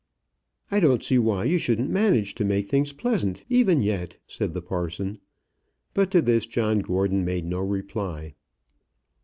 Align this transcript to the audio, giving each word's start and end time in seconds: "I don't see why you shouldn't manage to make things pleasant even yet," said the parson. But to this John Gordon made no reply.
"I 0.71 0.79
don't 0.79 1.03
see 1.03 1.19
why 1.19 1.43
you 1.45 1.59
shouldn't 1.59 1.91
manage 1.91 2.33
to 2.33 2.43
make 2.43 2.65
things 2.65 2.91
pleasant 2.91 3.43
even 3.49 3.83
yet," 3.83 4.17
said 4.25 4.53
the 4.53 4.61
parson. 4.63 5.19
But 5.93 6.09
to 6.09 6.23
this 6.23 6.47
John 6.47 6.79
Gordon 6.79 7.23
made 7.23 7.45
no 7.45 7.59
reply. 7.59 8.33